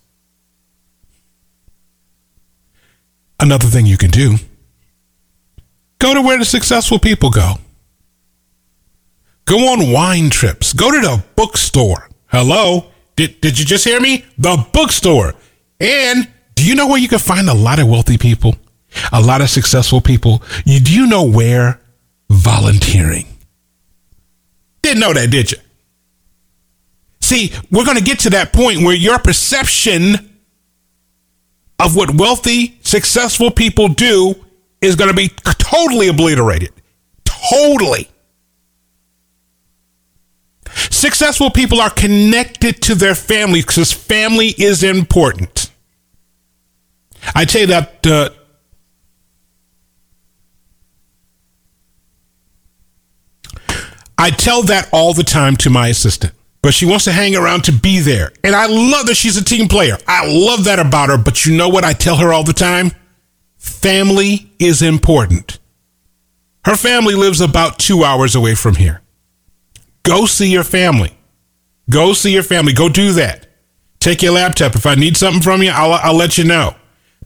Another 3.41 3.67
thing 3.67 3.87
you 3.87 3.97
can 3.97 4.11
do 4.11 4.37
go 6.05 6.13
to 6.13 6.21
where 6.21 6.39
the 6.39 6.45
successful 6.45 6.99
people 6.99 7.31
go. 7.31 7.55
Go 9.47 9.73
on 9.73 9.91
wine 9.91 10.29
trips. 10.29 10.75
Go 10.75 10.91
to 10.91 11.01
the 11.01 11.25
bookstore. 11.35 12.11
Hello? 12.27 12.91
Did, 13.17 13.41
did 13.41 13.59
you 13.59 13.65
just 13.65 13.85
hear 13.85 14.01
me? 14.01 14.23
The 14.37 14.67
bookstore. 14.75 15.35
And 15.81 16.29
do 16.57 16.67
you 16.67 16.75
know 16.75 16.89
where 16.89 16.99
you 16.99 17.09
can 17.09 17.21
find 17.21 17.49
a 17.49 17.55
lot 17.55 17.79
of 17.79 17.89
wealthy 17.89 18.19
people? 18.19 18.55
A 19.13 19.21
lot 19.21 19.41
of 19.41 19.49
successful 19.49 20.03
people? 20.03 20.43
You, 20.67 20.79
do 20.79 20.93
you 20.93 21.07
know 21.07 21.25
where? 21.25 21.81
Volunteering. 22.29 23.27
Didn't 24.83 25.01
know 25.01 25.15
that, 25.15 25.31
did 25.31 25.53
you? 25.53 25.59
See, 27.23 27.51
we're 27.71 27.87
going 27.87 27.97
to 27.97 28.05
get 28.05 28.19
to 28.21 28.31
that 28.31 28.53
point 28.53 28.83
where 28.83 28.95
your 28.95 29.19
perception 29.19 30.39
of 31.79 31.97
what 31.97 32.15
wealthy, 32.15 32.79
successful 32.83 33.51
people 33.51 33.89
do 33.89 34.44
is 34.85 34.97
going 34.97 35.11
to 35.11 35.17
be 35.17 35.29
totally 35.45 36.09
obliterated. 36.09 36.73
Totally. 37.25 38.09
Successful 40.91 41.51
people 41.51 41.81
are 41.81 41.91
connected 41.91 42.83
to 42.83 42.95
their 42.95 43.15
family 43.15 43.61
because 43.61 43.93
family 43.93 44.55
is 44.59 44.83
important. 44.83 45.71
I 47.35 47.45
tell 47.45 47.63
you 47.63 47.67
that 47.69 48.07
uh, 48.07 48.31
I 54.17 54.31
tell 54.31 54.63
that 54.65 54.89
all 54.93 55.15
the 55.15 55.25
time 55.25 55.57
to 55.59 55.71
my 55.71 55.89
assistant, 55.89 56.33
but 56.63 56.75
she 56.75 56.87
wants 56.87 57.05
to 57.05 57.13
hang 57.13 57.37
around 57.37 57.65
to 57.65 57.73
be 57.73 58.01
there. 58.01 58.33
And 58.43 58.55
I 58.55 58.67
love 58.67 59.07
that 59.07 59.17
she's 59.17 59.37
a 59.37 59.45
team 59.45 59.69
player. 59.69 59.99
I 60.07 60.27
love 60.27 60.65
that 60.65 60.79
about 60.79 61.09
her. 61.09 61.19
But 61.19 61.45
you 61.45 61.57
know 61.57 61.69
what 61.69 61.85
I 61.85 61.93
tell 61.93 62.17
her 62.17 62.33
all 62.33 62.45
the 62.45 62.53
time? 62.53 62.93
Family 63.65 64.53
is 64.59 64.83
important. 64.83 65.59
Her 66.67 66.77
family 66.77 67.15
lives 67.15 67.41
about 67.41 67.79
two 67.79 68.05
hours 68.05 68.35
away 68.35 68.55
from 68.55 68.75
here. 68.75 69.01
Go 70.03 70.27
see 70.27 70.51
your 70.53 70.65
family. 70.65 71.17
Go 71.91 72.13
see 72.13 72.33
your 72.33 72.43
family. 72.43 72.75
Go 72.75 72.91
do 72.91 73.13
that. 73.15 73.47
Take 74.01 74.23
your 74.23 74.33
laptop. 74.33 74.77
If 74.77 74.85
I 74.85 74.95
need 74.97 75.17
something 75.17 75.41
from 75.41 75.63
you, 75.63 75.71
I'll, 75.71 75.93
I'll 75.95 76.15
let 76.17 76.37
you 76.37 76.45
know. 76.45 76.77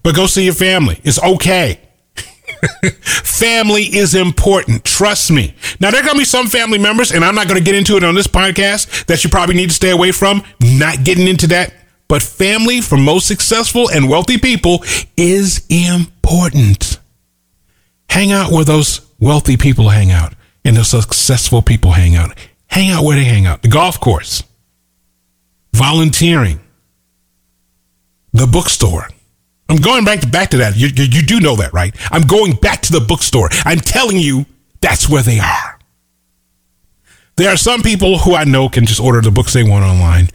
But 0.04 0.14
go 0.14 0.26
see 0.26 0.44
your 0.44 0.54
family. 0.54 1.00
It's 1.02 1.20
okay. 1.20 1.80
family 3.02 3.82
is 3.82 4.14
important. 4.14 4.84
Trust 4.84 5.32
me. 5.32 5.54
Now, 5.80 5.90
there 5.90 6.00
are 6.00 6.04
going 6.04 6.14
to 6.14 6.20
be 6.20 6.24
some 6.24 6.46
family 6.46 6.78
members, 6.78 7.10
and 7.10 7.24
I'm 7.24 7.34
not 7.34 7.48
going 7.48 7.58
to 7.58 7.64
get 7.64 7.74
into 7.74 7.96
it 7.96 8.04
on 8.04 8.14
this 8.14 8.28
podcast, 8.28 9.06
that 9.06 9.24
you 9.24 9.30
probably 9.30 9.56
need 9.56 9.70
to 9.70 9.74
stay 9.74 9.90
away 9.90 10.12
from. 10.12 10.44
Not 10.60 11.02
getting 11.02 11.26
into 11.26 11.48
that. 11.48 11.74
but 12.08 12.22
family 12.22 12.80
for 12.80 12.96
most 12.96 13.26
successful 13.26 13.90
and 13.90 14.08
wealthy 14.08 14.38
people 14.38 14.82
is 15.16 15.66
important. 15.68 16.17
Hang 18.10 18.32
out 18.32 18.50
where 18.50 18.64
those 18.64 19.00
wealthy 19.20 19.56
people 19.56 19.90
hang 19.90 20.10
out 20.10 20.34
and 20.64 20.76
the 20.76 20.84
successful 20.84 21.62
people 21.62 21.92
hang 21.92 22.16
out. 22.16 22.36
Hang 22.66 22.90
out 22.90 23.04
where 23.04 23.16
they 23.16 23.24
hang 23.24 23.46
out. 23.46 23.62
The 23.62 23.68
golf 23.68 24.00
course, 24.00 24.42
volunteering, 25.72 26.60
the 28.32 28.46
bookstore. 28.46 29.08
I'm 29.68 29.76
going 29.76 30.04
back 30.04 30.20
to 30.20 30.26
back 30.26 30.50
to 30.50 30.58
that. 30.58 30.76
You, 30.76 30.88
you, 30.88 31.04
you 31.04 31.22
do 31.22 31.40
know 31.40 31.56
that, 31.56 31.72
right? 31.72 31.94
I'm 32.10 32.26
going 32.26 32.54
back 32.54 32.82
to 32.82 32.92
the 32.92 33.00
bookstore. 33.00 33.50
I'm 33.64 33.78
telling 33.78 34.18
you 34.18 34.46
that's 34.80 35.08
where 35.08 35.22
they 35.22 35.38
are. 35.38 35.78
There 37.36 37.50
are 37.50 37.56
some 37.56 37.82
people 37.82 38.18
who 38.18 38.34
I 38.34 38.44
know 38.44 38.68
can 38.68 38.84
just 38.84 39.00
order 39.00 39.20
the 39.20 39.30
books 39.30 39.52
they 39.52 39.62
want 39.62 39.84
online, 39.84 40.28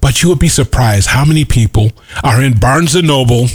but 0.00 0.22
you 0.22 0.28
would 0.28 0.38
be 0.38 0.48
surprised 0.48 1.08
how 1.08 1.24
many 1.24 1.44
people 1.44 1.90
are 2.22 2.42
in 2.42 2.58
Barnes 2.58 2.94
and 2.94 3.08
Noble 3.08 3.48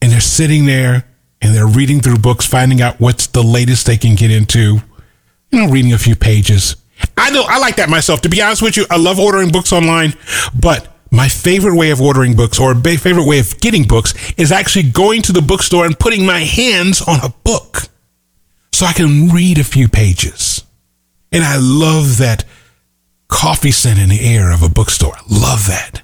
and 0.00 0.12
they're 0.12 0.20
sitting 0.20 0.66
there 0.66 1.04
and 1.40 1.54
they're 1.54 1.66
reading 1.66 2.00
through 2.00 2.18
books, 2.18 2.46
finding 2.46 2.80
out 2.80 3.00
what's 3.00 3.26
the 3.28 3.42
latest 3.42 3.86
they 3.86 3.96
can 3.96 4.14
get 4.14 4.30
into, 4.30 4.80
you 5.50 5.60
know, 5.60 5.68
reading 5.68 5.92
a 5.92 5.98
few 5.98 6.16
pages. 6.16 6.76
I 7.16 7.30
know 7.30 7.44
I 7.48 7.58
like 7.58 7.76
that 7.76 7.88
myself. 7.88 8.22
To 8.22 8.28
be 8.28 8.42
honest 8.42 8.62
with 8.62 8.76
you, 8.76 8.86
I 8.90 8.96
love 8.96 9.18
ordering 9.18 9.50
books 9.50 9.72
online, 9.72 10.14
but 10.58 10.94
my 11.10 11.28
favorite 11.28 11.76
way 11.76 11.90
of 11.90 12.00
ordering 12.00 12.36
books 12.36 12.58
or 12.58 12.74
favorite 12.74 13.26
way 13.26 13.38
of 13.38 13.58
getting 13.60 13.84
books 13.84 14.14
is 14.36 14.52
actually 14.52 14.90
going 14.90 15.22
to 15.22 15.32
the 15.32 15.42
bookstore 15.42 15.86
and 15.86 15.98
putting 15.98 16.26
my 16.26 16.40
hands 16.40 17.00
on 17.00 17.20
a 17.20 17.30
book 17.44 17.88
so 18.72 18.86
I 18.86 18.92
can 18.92 19.28
read 19.28 19.58
a 19.58 19.64
few 19.64 19.88
pages. 19.88 20.64
And 21.32 21.44
I 21.44 21.56
love 21.58 22.18
that 22.18 22.44
coffee 23.28 23.70
scent 23.70 23.98
in 23.98 24.08
the 24.08 24.20
air 24.20 24.52
of 24.52 24.62
a 24.62 24.68
bookstore. 24.68 25.16
Love 25.30 25.66
that. 25.66 26.02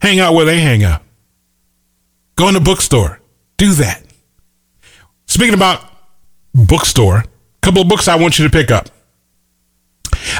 Hang 0.00 0.20
out 0.20 0.34
where 0.34 0.44
they 0.44 0.60
hang 0.60 0.82
out. 0.84 1.02
Go 2.38 2.46
in 2.46 2.54
the 2.54 2.60
bookstore. 2.60 3.18
Do 3.56 3.72
that. 3.74 4.00
Speaking 5.26 5.54
about 5.54 5.84
bookstore, 6.54 7.16
a 7.16 7.24
couple 7.62 7.82
of 7.82 7.88
books 7.88 8.06
I 8.06 8.14
want 8.14 8.38
you 8.38 8.44
to 8.44 8.50
pick 8.50 8.70
up. 8.70 8.90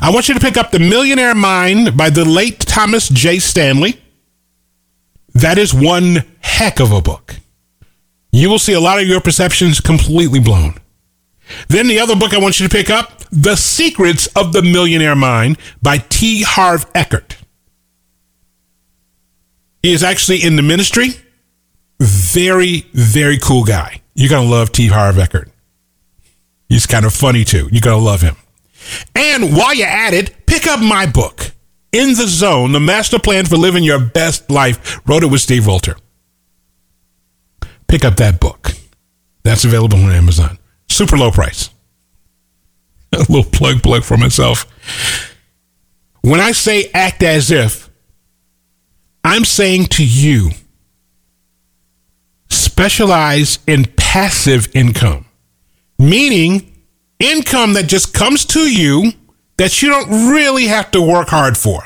I 0.01 0.11
want 0.13 0.29
you 0.29 0.35
to 0.35 0.41
pick 0.41 0.57
up 0.57 0.71
The 0.71 0.79
Millionaire 0.79 1.35
Mind 1.35 1.97
by 1.97 2.09
the 2.09 2.25
late 2.25 2.61
Thomas 2.61 3.09
J. 3.09 3.41
Stanley. 3.41 4.01
That 5.35 5.59
is 5.59 5.75
one 5.75 6.25
heck 6.39 6.79
of 6.79 6.93
a 6.93 7.03
book. 7.03 7.35
You 8.31 8.49
will 8.49 8.61
see 8.61 8.75
a 8.75 8.81
lot 8.81 9.01
of 9.01 9.09
your 9.09 9.21
perceptions 9.21 9.81
completely 9.81 10.39
blown. 10.39 10.75
Then 11.67 11.89
the 11.89 11.99
other 11.99 12.15
book 12.15 12.33
I 12.33 12.39
want 12.39 12.61
you 12.61 12.69
to 12.69 12.73
pick 12.73 12.91
up, 12.91 13.25
The 13.33 13.57
Secrets 13.57 14.29
of 14.37 14.53
the 14.53 14.63
Millionaire 14.63 15.17
Mind 15.17 15.59
by 15.83 15.99
T. 15.99 16.45
Harv 16.45 16.93
Eker. 16.93 17.25
He 19.83 19.93
is 19.93 20.05
actually 20.05 20.45
in 20.45 20.55
the 20.55 20.63
ministry. 20.63 21.09
Very, 22.01 22.87
very 22.93 23.39
cool 23.39 23.65
guy. 23.65 24.03
You're 24.15 24.31
going 24.31 24.47
to 24.47 24.51
love 24.51 24.73
T. 24.73 24.87
Harv 24.89 25.17
Eker. 25.17 25.49
He's 26.69 26.87
kind 26.87 27.05
of 27.05 27.13
funny 27.13 27.45
too. 27.45 27.69
You're 27.73 27.81
going 27.81 27.99
to 27.99 28.05
love 28.05 28.21
him. 28.21 28.37
And 29.15 29.57
while 29.57 29.75
you're 29.75 29.89
at 29.89 30.15
it, 30.15 30.47
pick 30.47 30.67
up 30.67 30.81
my 30.81 31.07
book, 31.07 31.53
In 31.93 32.11
the 32.11 32.27
Zone, 32.27 32.73
The 32.73 32.81
Master 32.81 33.19
Plan 33.19 33.47
for 33.47 33.57
Living 33.57 33.83
Your 33.85 33.99
Best 33.99 34.51
Life. 34.51 35.01
Wrote 35.07 35.25
it 35.25 35.31
with 35.31 35.41
Steve 35.41 35.65
Volter. 35.65 35.99
Pick 37.89 38.05
up 38.05 38.17
that 38.17 38.39
book. 38.39 38.73
That's 39.43 39.65
available 39.65 39.99
on 39.99 40.13
Amazon. 40.13 40.59
Super 40.89 41.17
low 41.17 41.31
price. 41.31 41.71
A 43.13 43.19
little 43.19 43.45
plug 43.45 43.83
plug 43.83 44.05
for 44.05 44.17
myself. 44.17 44.67
When 46.21 46.41
I 46.41 46.53
say 46.53 46.91
act 46.93 47.23
as 47.23 47.51
if, 47.51 47.89
I'm 49.25 49.45
saying 49.45 49.87
to 49.87 50.05
you, 50.05 50.51
specialize 52.79 53.59
in 53.67 53.85
passive 53.97 54.69
income, 54.73 55.27
meaning 55.99 56.81
income 57.19 57.73
that 57.73 57.89
just 57.89 58.15
comes 58.15 58.45
to 58.45 58.61
you 58.61 59.11
that 59.57 59.83
you 59.83 59.91
don't 59.91 60.31
really 60.33 60.67
have 60.67 60.89
to 60.93 61.03
work 61.03 61.27
hard 61.27 61.57
for. 61.57 61.83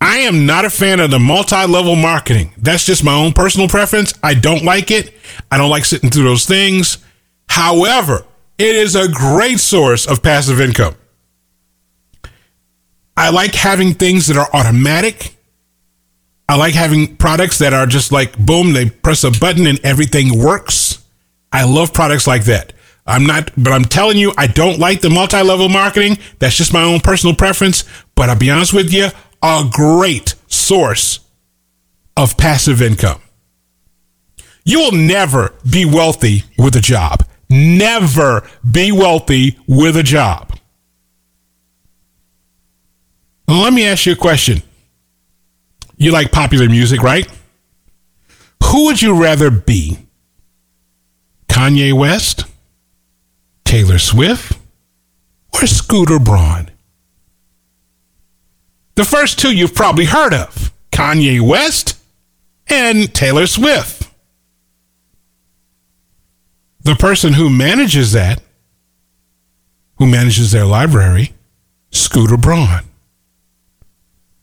I 0.00 0.16
am 0.18 0.46
not 0.46 0.64
a 0.64 0.70
fan 0.70 0.98
of 0.98 1.12
the 1.12 1.20
multi 1.20 1.64
level 1.64 1.94
marketing. 1.94 2.52
That's 2.58 2.84
just 2.84 3.04
my 3.04 3.14
own 3.14 3.32
personal 3.32 3.68
preference. 3.68 4.12
I 4.20 4.34
don't 4.34 4.64
like 4.64 4.90
it. 4.90 5.14
I 5.48 5.58
don't 5.58 5.70
like 5.70 5.84
sitting 5.84 6.10
through 6.10 6.24
those 6.24 6.44
things. 6.44 6.98
However, 7.48 8.24
it 8.58 8.74
is 8.74 8.96
a 8.96 9.08
great 9.08 9.60
source 9.60 10.08
of 10.08 10.24
passive 10.24 10.60
income. 10.60 10.96
I 13.16 13.30
like 13.30 13.54
having 13.54 13.94
things 13.94 14.26
that 14.26 14.36
are 14.36 14.50
automatic. 14.52 15.36
I 16.50 16.56
like 16.56 16.74
having 16.74 17.16
products 17.16 17.58
that 17.58 17.72
are 17.72 17.86
just 17.86 18.12
like 18.12 18.36
boom, 18.36 18.72
they 18.72 18.90
press 18.90 19.24
a 19.24 19.30
button 19.30 19.66
and 19.66 19.78
everything 19.84 20.38
works. 20.38 21.04
I 21.52 21.64
love 21.64 21.94
products 21.94 22.26
like 22.26 22.44
that. 22.44 22.72
I'm 23.06 23.24
not, 23.24 23.50
but 23.56 23.72
I'm 23.72 23.84
telling 23.84 24.18
you, 24.18 24.32
I 24.36 24.46
don't 24.46 24.78
like 24.78 25.00
the 25.00 25.10
multi 25.10 25.42
level 25.42 25.68
marketing. 25.68 26.18
That's 26.38 26.56
just 26.56 26.72
my 26.72 26.82
own 26.82 27.00
personal 27.00 27.34
preference. 27.34 27.84
But 28.14 28.28
I'll 28.28 28.36
be 28.36 28.50
honest 28.50 28.74
with 28.74 28.92
you, 28.92 29.08
a 29.42 29.64
great 29.72 30.34
source 30.48 31.20
of 32.16 32.36
passive 32.36 32.82
income. 32.82 33.22
You 34.64 34.80
will 34.80 34.92
never 34.92 35.54
be 35.70 35.84
wealthy 35.86 36.44
with 36.58 36.76
a 36.76 36.80
job 36.80 37.24
never 37.50 38.48
be 38.70 38.92
wealthy 38.92 39.58
with 39.66 39.96
a 39.96 40.02
job. 40.02 40.46
let 43.48 43.72
me 43.72 43.84
ask 43.84 44.06
you 44.06 44.12
a 44.12 44.16
question. 44.16 44.62
You 46.00 46.10
like 46.10 46.32
popular 46.32 46.68
music, 46.68 47.02
right? 47.02 47.30
Who 48.64 48.86
would 48.86 49.00
you 49.00 49.22
rather 49.22 49.52
be? 49.52 49.98
Kanye 51.48 51.92
West, 51.92 52.44
Taylor 53.64 53.98
Swift, 53.98 54.58
or 55.54 55.66
Scooter 55.68 56.18
Braun? 56.18 56.72
The 58.96 59.04
first 59.04 59.38
two 59.38 59.54
you've 59.54 59.76
probably 59.76 60.06
heard 60.06 60.34
of 60.34 60.72
Kanye 60.90 61.40
West 61.40 61.96
and 62.68 63.14
Taylor 63.14 63.46
Swift 63.46 64.00
the 66.82 66.94
person 66.94 67.34
who 67.34 67.50
manages 67.50 68.12
that, 68.12 68.42
who 69.98 70.06
manages 70.06 70.52
their 70.52 70.64
library, 70.64 71.32
Scooter 71.92 72.36
Braun. 72.36 72.89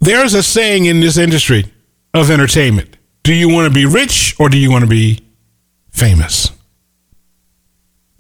There's 0.08 0.36
a 0.36 0.42
saying 0.42 0.86
in 0.86 1.02
this 1.02 1.18
industry 1.18 1.66
of 2.14 2.32
entertainment 2.32 2.96
do 3.24 3.34
you 3.34 3.50
want 3.50 3.68
to 3.68 3.74
be 3.74 3.86
rich 3.86 4.38
or 4.40 4.48
do 4.48 4.58
you 4.58 4.72
want 4.72 4.86
to 4.86 4.90
be 4.90 5.20
famous? 5.92 6.50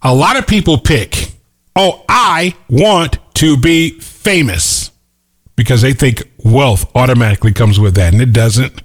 A 0.01 0.13
lot 0.13 0.35
of 0.35 0.45
people 0.45 0.79
pick, 0.79 1.31
oh, 1.77 2.03
I 2.09 2.55
want 2.69 3.19
to 3.35 3.55
be 3.55 4.01
famous 4.01 4.91
because 5.55 5.81
they 5.81 5.93
think 5.93 6.29
wealth 6.43 6.93
automatically 6.93 7.53
comes 7.53 7.79
with 7.79 7.95
that, 7.95 8.11
and 8.11 8.21
it 8.21 8.33
doesn't. 8.33 8.81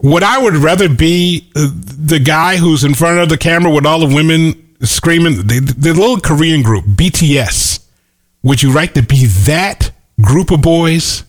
Would 0.00 0.22
I 0.22 0.38
would 0.38 0.54
rather 0.54 0.88
be 0.88 1.50
uh, 1.54 1.68
the 1.70 2.18
guy 2.18 2.56
who's 2.56 2.82
in 2.82 2.94
front 2.94 3.18
of 3.18 3.28
the 3.28 3.36
camera 3.36 3.70
with 3.70 3.84
all 3.84 4.00
the 4.00 4.14
women 4.14 4.74
screaming 4.80 5.36
the, 5.48 5.60
the 5.60 5.92
little 5.92 6.18
Korean 6.18 6.62
group 6.62 6.86
BTS? 6.86 7.86
Would 8.42 8.62
you 8.62 8.72
like 8.72 8.94
to 8.94 9.02
be 9.02 9.26
that 9.26 9.90
group 10.20 10.50
of 10.50 10.62
boys, 10.62 11.24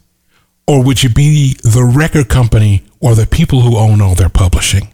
or 0.68 0.84
would 0.84 1.04
you 1.04 1.10
be 1.10 1.56
the 1.64 1.84
record 1.84 2.30
company 2.30 2.84
or 3.00 3.16
the 3.16 3.28
people 3.28 3.62
who 3.62 3.78
own 3.78 4.02
all 4.02 4.16
their 4.16 4.30
publishing? 4.30 4.94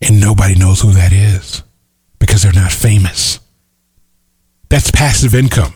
And 0.00 0.20
nobody 0.20 0.54
knows 0.54 0.80
who 0.80 0.90
that 0.92 1.12
is 1.12 1.62
because 2.18 2.42
they're 2.42 2.52
not 2.52 2.72
famous. 2.72 3.38
That's 4.68 4.90
passive 4.90 5.34
income. 5.34 5.74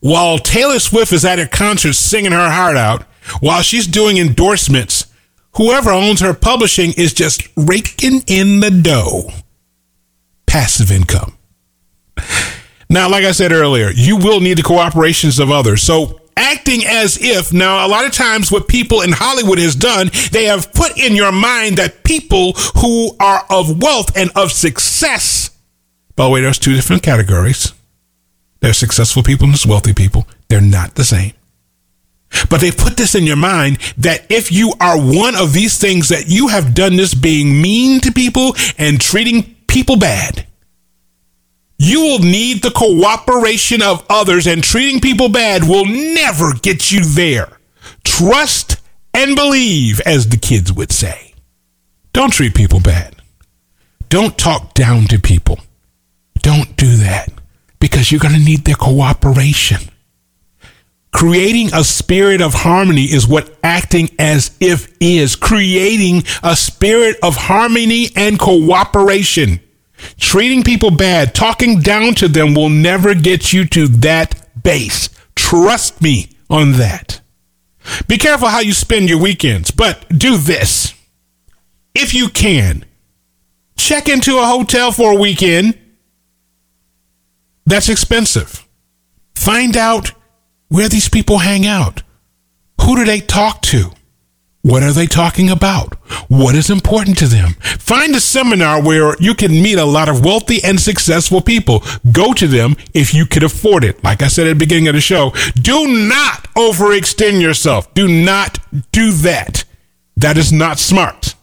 While 0.00 0.38
Taylor 0.38 0.78
Swift 0.78 1.12
is 1.12 1.24
at 1.24 1.38
her 1.38 1.46
concert 1.46 1.94
singing 1.94 2.32
her 2.32 2.50
heart 2.50 2.76
out, 2.76 3.04
while 3.40 3.62
she's 3.62 3.86
doing 3.86 4.18
endorsements 4.18 5.06
whoever 5.54 5.90
owns 5.90 6.20
her 6.20 6.34
publishing 6.34 6.92
is 6.96 7.12
just 7.12 7.48
raking 7.56 8.22
in 8.26 8.60
the 8.60 8.70
dough. 8.70 9.30
Passive 10.46 10.90
income. 10.90 11.36
Now, 12.88 13.08
like 13.08 13.24
I 13.24 13.32
said 13.32 13.52
earlier, 13.52 13.90
you 13.90 14.16
will 14.16 14.40
need 14.40 14.58
the 14.58 14.62
cooperations 14.62 15.40
of 15.40 15.50
others. 15.50 15.82
So 15.82 16.20
acting 16.42 16.84
as 16.84 17.16
if 17.20 17.52
now 17.52 17.86
a 17.86 17.88
lot 17.88 18.04
of 18.04 18.12
times 18.12 18.50
what 18.50 18.68
people 18.68 19.00
in 19.00 19.12
Hollywood 19.12 19.58
has 19.58 19.74
done, 19.74 20.10
they 20.32 20.44
have 20.44 20.72
put 20.72 20.98
in 20.98 21.14
your 21.14 21.32
mind 21.32 21.78
that 21.78 22.04
people 22.04 22.52
who 22.78 23.16
are 23.20 23.44
of 23.48 23.80
wealth 23.80 24.16
and 24.16 24.30
of 24.34 24.52
success. 24.52 25.50
By 26.16 26.24
the 26.24 26.30
way, 26.30 26.40
there's 26.42 26.58
two 26.58 26.74
different 26.74 27.02
categories. 27.02 27.72
There's 28.60 28.76
successful 28.76 29.22
people 29.22 29.44
and 29.44 29.54
there's 29.54 29.66
wealthy 29.66 29.94
people. 29.94 30.26
They're 30.48 30.60
not 30.60 30.94
the 30.94 31.04
same. 31.04 31.32
But 32.48 32.60
they 32.60 32.70
put 32.70 32.96
this 32.96 33.14
in 33.14 33.24
your 33.24 33.36
mind 33.36 33.78
that 33.98 34.30
if 34.30 34.50
you 34.50 34.72
are 34.80 34.98
one 34.98 35.34
of 35.36 35.52
these 35.52 35.78
things 35.78 36.08
that 36.08 36.28
you 36.28 36.48
have 36.48 36.74
done 36.74 36.96
this 36.96 37.14
being 37.14 37.60
mean 37.60 38.00
to 38.00 38.12
people 38.12 38.54
and 38.78 39.00
treating 39.00 39.54
people 39.66 39.96
bad, 39.96 40.46
you 41.84 42.00
will 42.00 42.20
need 42.20 42.62
the 42.62 42.70
cooperation 42.70 43.82
of 43.82 44.04
others 44.08 44.46
and 44.46 44.62
treating 44.62 45.00
people 45.00 45.28
bad 45.28 45.64
will 45.64 45.84
never 45.84 46.52
get 46.54 46.92
you 46.92 47.04
there. 47.04 47.58
Trust 48.04 48.76
and 49.12 49.34
believe, 49.34 50.00
as 50.06 50.28
the 50.28 50.36
kids 50.36 50.72
would 50.72 50.92
say. 50.92 51.34
Don't 52.12 52.32
treat 52.32 52.54
people 52.54 52.80
bad. 52.80 53.16
Don't 54.08 54.38
talk 54.38 54.74
down 54.74 55.06
to 55.06 55.18
people. 55.18 55.58
Don't 56.40 56.76
do 56.76 56.96
that 56.96 57.32
because 57.80 58.12
you're 58.12 58.20
going 58.20 58.34
to 58.34 58.40
need 58.40 58.64
their 58.64 58.76
cooperation. 58.76 59.80
Creating 61.12 61.70
a 61.74 61.82
spirit 61.82 62.40
of 62.40 62.54
harmony 62.54 63.04
is 63.04 63.26
what 63.26 63.58
acting 63.64 64.08
as 64.18 64.56
if 64.60 64.94
is. 65.00 65.34
Creating 65.36 66.22
a 66.42 66.54
spirit 66.54 67.16
of 67.22 67.36
harmony 67.36 68.08
and 68.14 68.38
cooperation. 68.38 69.60
Treating 70.18 70.62
people 70.62 70.90
bad, 70.90 71.34
talking 71.34 71.80
down 71.80 72.14
to 72.16 72.28
them 72.28 72.54
will 72.54 72.68
never 72.68 73.14
get 73.14 73.52
you 73.52 73.66
to 73.66 73.86
that 73.88 74.62
base. 74.62 75.08
Trust 75.34 76.00
me 76.02 76.30
on 76.48 76.72
that. 76.72 77.20
Be 78.06 78.18
careful 78.18 78.48
how 78.48 78.60
you 78.60 78.72
spend 78.72 79.08
your 79.08 79.20
weekends, 79.20 79.70
but 79.70 80.06
do 80.08 80.36
this. 80.36 80.94
If 81.94 82.14
you 82.14 82.28
can, 82.28 82.84
check 83.76 84.08
into 84.08 84.38
a 84.38 84.46
hotel 84.46 84.92
for 84.92 85.12
a 85.12 85.20
weekend. 85.20 85.78
That's 87.66 87.88
expensive. 87.88 88.66
Find 89.34 89.76
out 89.76 90.12
where 90.68 90.88
these 90.88 91.08
people 91.08 91.38
hang 91.38 91.66
out. 91.66 92.02
Who 92.80 92.96
do 92.96 93.04
they 93.04 93.20
talk 93.20 93.62
to? 93.62 93.90
What 94.62 94.84
are 94.84 94.92
they 94.92 95.06
talking 95.06 95.50
about? 95.50 95.94
What 96.28 96.54
is 96.54 96.70
important 96.70 97.18
to 97.18 97.26
them? 97.26 97.54
Find 97.80 98.14
a 98.14 98.20
seminar 98.20 98.80
where 98.80 99.16
you 99.18 99.34
can 99.34 99.50
meet 99.50 99.76
a 99.76 99.84
lot 99.84 100.08
of 100.08 100.24
wealthy 100.24 100.62
and 100.62 100.80
successful 100.80 101.40
people. 101.40 101.82
Go 102.12 102.32
to 102.34 102.46
them 102.46 102.76
if 102.94 103.12
you 103.12 103.26
can 103.26 103.42
afford 103.42 103.82
it. 103.82 104.02
Like 104.04 104.22
I 104.22 104.28
said 104.28 104.46
at 104.46 104.50
the 104.50 104.64
beginning 104.64 104.86
of 104.86 104.94
the 104.94 105.00
show, 105.00 105.32
do 105.60 105.88
not 106.08 106.44
overextend 106.54 107.42
yourself. 107.42 107.92
Do 107.94 108.06
not 108.06 108.60
do 108.92 109.10
that. 109.10 109.64
That 110.16 110.36
is 110.36 110.52
not 110.52 110.78
smart. 110.78 111.34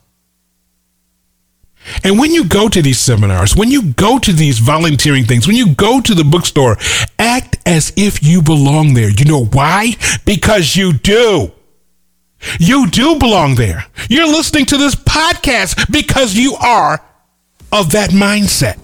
And 2.05 2.17
when 2.17 2.32
you 2.32 2.45
go 2.45 2.69
to 2.69 2.82
these 2.82 2.99
seminars, 2.99 3.53
when 3.53 3.69
you 3.69 3.91
go 3.93 4.17
to 4.19 4.32
these 4.32 4.60
volunteering 4.60 5.25
things, 5.25 5.45
when 5.45 5.58
you 5.58 5.75
go 5.75 5.99
to 5.99 6.15
the 6.15 6.23
bookstore, 6.23 6.77
act 7.17 7.58
as 7.65 7.91
if 7.97 8.23
you 8.23 8.41
belong 8.41 8.93
there. 8.93 9.10
You 9.10 9.25
know 9.25 9.45
why? 9.45 9.95
Because 10.25 10.77
you 10.77 10.93
do. 10.93 11.51
You 12.60 12.88
do 12.89 13.17
belong 13.17 13.56
there. 13.56 13.86
You're 14.10 14.28
listening 14.28 14.65
to 14.67 14.78
this 14.78 14.95
podcast 14.95 15.91
because 15.91 16.36
you 16.36 16.56
are 16.56 17.04
of 17.71 17.91
that 17.91 18.12
mindset. 18.12 18.80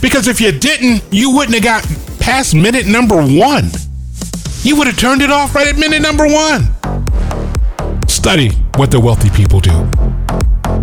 Because 0.00 0.28
if 0.28 0.40
you 0.40 0.52
didn't, 0.52 1.02
you 1.10 1.30
wouldn't 1.30 1.54
have 1.54 1.64
got 1.64 2.18
past 2.20 2.54
minute 2.54 2.86
number 2.86 3.16
one. 3.16 3.70
You 4.62 4.76
would 4.76 4.86
have 4.86 4.98
turned 4.98 5.22
it 5.22 5.30
off 5.30 5.54
right 5.54 5.66
at 5.68 5.76
minute 5.78 6.02
number 6.02 6.26
one. 6.26 6.74
Study 8.08 8.50
what 8.76 8.90
the 8.90 8.98
wealthy 8.98 9.30
people 9.30 9.60
do. 9.60 9.88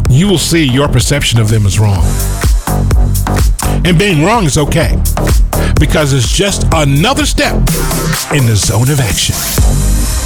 You 0.09 0.27
will 0.27 0.37
see 0.37 0.63
your 0.63 0.87
perception 0.87 1.39
of 1.39 1.49
them 1.49 1.65
is 1.65 1.79
wrong. 1.79 2.03
And 3.85 3.97
being 3.97 4.23
wrong 4.23 4.45
is 4.45 4.57
okay 4.57 5.01
because 5.79 6.13
it's 6.13 6.31
just 6.31 6.67
another 6.73 7.25
step 7.25 7.55
in 8.33 8.45
the 8.45 8.55
zone 8.55 8.89
of 8.91 8.99
action. 8.99 10.20